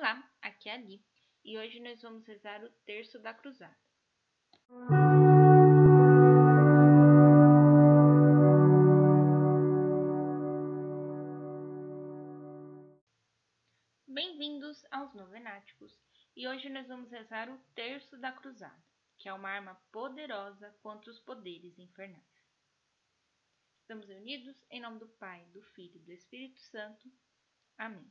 [0.00, 1.04] Olá, aqui é a Ali
[1.44, 3.76] e hoje nós vamos rezar o terço da cruzada.
[14.08, 16.00] Bem-vindos aos Novenáticos
[16.34, 18.82] e hoje nós vamos rezar o terço da cruzada,
[19.18, 22.24] que é uma arma poderosa contra os poderes infernais.
[23.82, 27.12] Estamos unidos em nome do Pai, do Filho e do Espírito Santo.
[27.76, 28.10] Amém.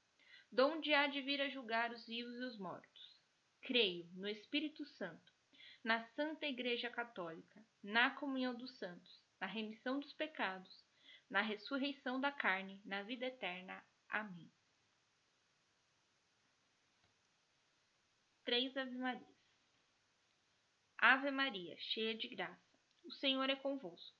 [0.51, 3.21] donde há de vir a julgar os vivos e os mortos.
[3.61, 5.31] Creio no Espírito Santo,
[5.83, 10.85] na Santa Igreja Católica, na comunhão dos santos, na remissão dos pecados,
[11.29, 13.81] na ressurreição da carne, na vida eterna.
[14.09, 14.51] Amém.
[18.43, 19.31] Três Ave Marias.
[20.97, 24.19] Ave Maria, cheia de graça, o Senhor é convosco.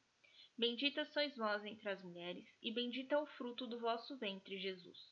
[0.58, 5.12] Bendita sois vós entre as mulheres, e bendito é o fruto do vosso ventre, Jesus.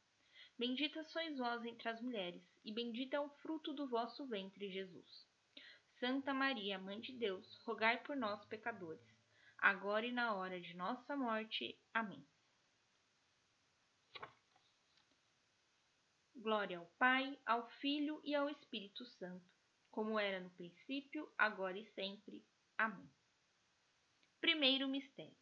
[0.57, 5.27] Bendita sois vós entre as mulheres, e bendito é o fruto do vosso ventre, Jesus.
[5.99, 9.05] Santa Maria, Mãe de Deus, rogai por nós, pecadores,
[9.57, 11.79] agora e na hora de nossa morte.
[11.93, 12.25] Amém.
[16.35, 19.47] Glória ao Pai, ao Filho e ao Espírito Santo,
[19.91, 22.43] como era no princípio, agora e sempre.
[22.77, 23.07] Amém.
[24.39, 25.37] Primeiro mistério.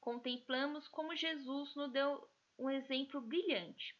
[0.00, 2.26] Contemplamos como Jesus nos deu
[2.58, 3.99] um exemplo brilhante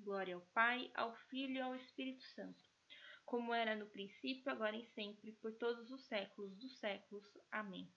[0.00, 2.60] Glória ao Pai, ao Filho e ao Espírito Santo,
[3.24, 7.24] como era no princípio, agora e sempre, por todos os séculos dos séculos.
[7.50, 7.88] Amém.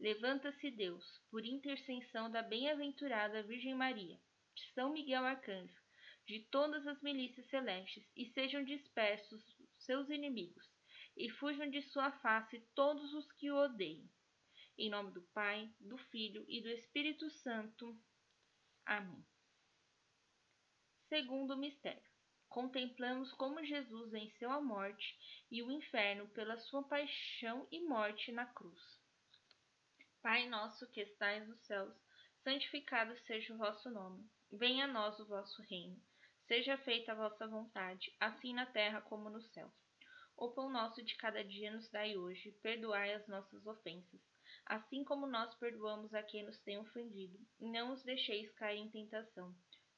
[0.00, 4.18] Levanta-se Deus, por intercessão da bem-aventurada Virgem Maria,
[4.54, 5.80] de São Miguel Arcanjo,
[6.26, 9.42] de todas as milícias celestes, e sejam dispersos
[9.78, 10.64] seus inimigos,
[11.16, 14.08] e fujam de sua face todos os que o odeiam.
[14.78, 17.96] Em nome do Pai, do Filho e do Espírito Santo.
[18.86, 19.24] Amém.
[21.12, 22.02] Segundo mistério.
[22.48, 25.14] Contemplamos como Jesus venceu a morte
[25.50, 28.80] e o inferno pela sua paixão e morte na cruz.
[30.22, 31.94] Pai nosso que estais nos céus,
[32.42, 34.26] santificado seja o vosso nome.
[34.50, 36.00] Venha a nós o vosso reino.
[36.48, 39.70] Seja feita a vossa vontade, assim na terra como no céu.
[40.34, 44.20] O pão nosso de cada dia nos dai hoje, perdoai as nossas ofensas,
[44.64, 48.90] assim como nós perdoamos a quem nos tem ofendido, e não os deixeis cair em
[48.90, 49.54] tentação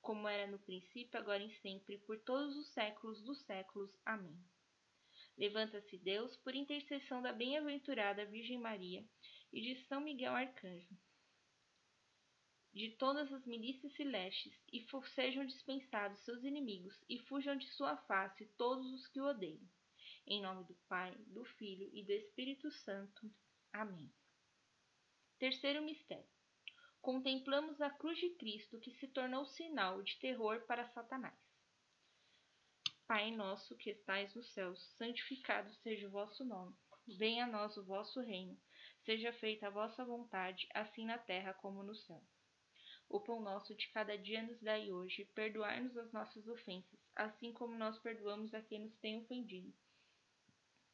[0.00, 3.90] como era no princípio, agora e sempre, por todos os séculos dos séculos.
[4.04, 4.38] Amém.
[5.36, 9.04] Levanta-se Deus por intercessão da bem-aventurada Virgem Maria
[9.52, 10.96] e de São Miguel Arcanjo,
[12.72, 18.46] de todas as milícias celestes, e sejam dispensados seus inimigos, e fujam de sua face
[18.58, 19.66] todos os que o odeiam.
[20.26, 23.30] Em nome do Pai, do Filho e do Espírito Santo.
[23.72, 24.12] Amém.
[25.38, 26.35] Terceiro mistério
[27.06, 31.38] contemplamos a cruz de Cristo que se tornou sinal de terror para Satanás.
[33.06, 36.74] Pai nosso que estais nos céus, santificado seja o vosso nome.
[37.06, 38.60] Venha a nós o vosso reino.
[39.04, 42.20] Seja feita a vossa vontade, assim na terra como no céu.
[43.08, 45.26] O pão nosso de cada dia nos dai hoje.
[45.26, 49.72] Perdoai-nos as nossas ofensas, assim como nós perdoamos a quem nos tem ofendido.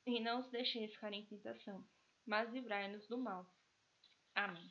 [0.04, 1.82] E não os deixeis ficar em tentação,
[2.26, 3.50] mas livrai-nos do mal.
[4.34, 4.70] Amém.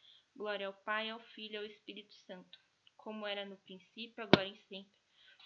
[0.35, 2.59] Glória ao Pai, ao Filho e ao Espírito Santo,
[2.97, 4.93] como era no princípio, agora e sempre,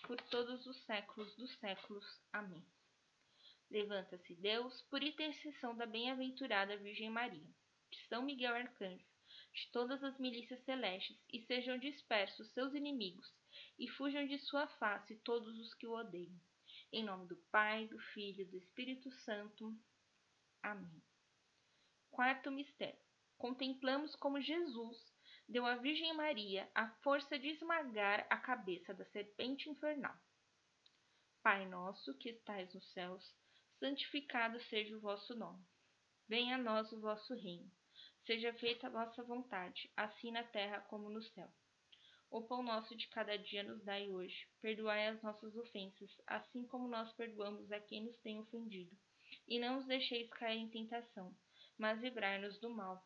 [0.04, 2.06] por todos os séculos dos séculos.
[2.32, 2.66] Amém.
[3.70, 7.48] Levanta-se Deus, por intercessão da bem-aventurada Virgem Maria,
[7.92, 9.06] de São Miguel Arcanjo,
[9.54, 13.34] de todas as milícias celestes, e sejam dispersos seus inimigos,
[13.80, 16.40] e fujam de sua face todos os que o odeiam.
[16.92, 19.76] Em nome do Pai, do Filho e do Espírito Santo.
[20.62, 21.02] Amém.
[22.12, 23.05] Quarto mistério.
[23.38, 24.98] Contemplamos como Jesus
[25.48, 30.16] deu à Virgem Maria a força de esmagar a cabeça da serpente infernal.
[31.44, 33.36] Pai nosso que estais nos céus,
[33.80, 35.64] santificado seja o vosso nome.
[36.28, 37.72] Venha a nós o vosso reino.
[38.26, 41.48] Seja feita a vossa vontade, assim na terra como no céu.
[42.32, 44.48] O pão nosso de cada dia nos dai hoje.
[44.60, 48.98] Perdoai as nossas ofensas, assim como nós perdoamos a quem nos tem ofendido.
[49.48, 51.36] E não os deixeis cair em tentação,
[51.78, 53.06] mas livrai-nos do mal.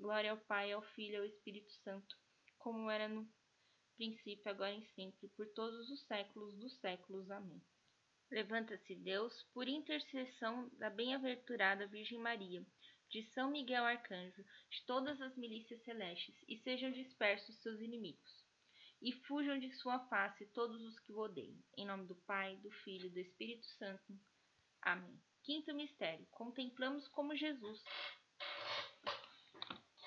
[0.00, 2.16] Glória ao Pai, ao Filho e ao Espírito Santo,
[2.58, 3.28] como era no
[3.96, 7.30] princípio, agora e sempre, por todos os séculos dos séculos.
[7.30, 7.62] Amém.
[8.30, 12.64] Levanta-se Deus, por intercessão da bem-aventurada Virgem Maria,
[13.10, 18.44] de São Miguel Arcanjo, de todas as milícias celestes, e sejam dispersos seus inimigos.
[19.02, 21.62] E fujam de sua face todos os que o odeiam.
[21.76, 24.18] Em nome do Pai, do Filho e do Espírito Santo.
[24.80, 25.20] Amém.
[25.42, 26.26] Quinto mistério.
[26.30, 27.82] Contemplamos como Jesus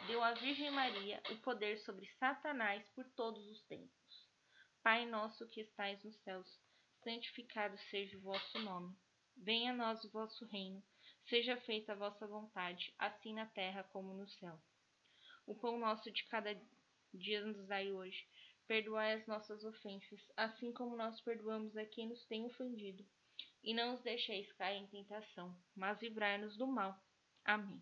[0.07, 3.93] deu à Virgem Maria o poder sobre Satanás por todos os tempos.
[4.81, 6.59] Pai nosso que estais nos céus,
[7.03, 8.93] santificado seja o vosso nome.
[9.37, 10.83] Venha a nós o vosso reino,
[11.29, 14.59] seja feita a vossa vontade, assim na terra como no céu.
[15.45, 16.53] O pão nosso de cada
[17.13, 18.27] dia nos dai hoje.
[18.67, 23.05] Perdoai as nossas ofensas, assim como nós perdoamos a quem nos tem ofendido.
[23.63, 26.97] E não os deixeis cair em tentação, mas livrai-nos do mal.
[27.45, 27.81] Amém.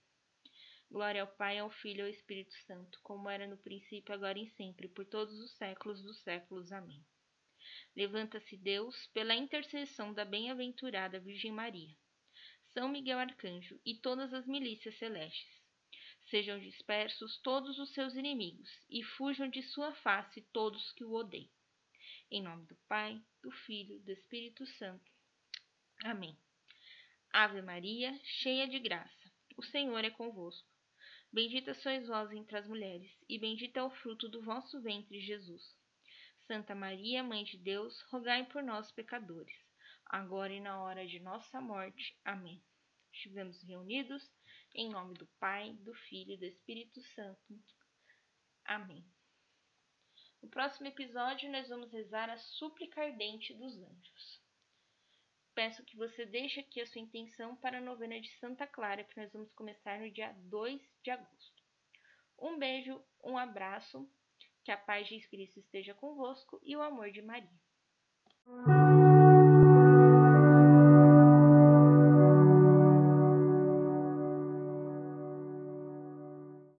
[0.91, 4.49] Glória ao Pai, ao Filho e ao Espírito Santo, como era no princípio, agora e
[4.57, 6.69] sempre, por todos os séculos dos séculos.
[6.73, 7.01] Amém.
[7.95, 11.95] Levanta-se Deus pela intercessão da bem-aventurada Virgem Maria,
[12.73, 15.61] São Miguel Arcanjo e todas as milícias celestes.
[16.29, 21.49] Sejam dispersos todos os seus inimigos e fujam de sua face todos que o odeiam.
[22.29, 25.09] Em nome do Pai, do Filho e do Espírito Santo.
[26.03, 26.37] Amém.
[27.31, 30.70] Ave Maria, cheia de graça, o Senhor é convosco.
[31.33, 35.73] Bendita sois vós entre as mulheres, e bendito é o fruto do vosso ventre, Jesus.
[36.45, 39.55] Santa Maria, Mãe de Deus, rogai por nós, pecadores,
[40.05, 42.19] agora e na hora de nossa morte.
[42.25, 42.61] Amém.
[43.13, 44.29] Estivemos reunidos
[44.75, 47.55] em nome do Pai, do Filho e do Espírito Santo.
[48.65, 49.05] Amém.
[50.41, 54.40] No próximo episódio, nós vamos rezar a súplica ardente dos anjos.
[55.53, 59.19] Peço que você deixe aqui a sua intenção para a novena de Santa Clara, que
[59.19, 61.63] nós vamos começar no dia 2 de agosto.
[62.39, 64.09] Um beijo, um abraço,
[64.63, 68.80] que a paz de Cristo esteja convosco e o amor de Maria.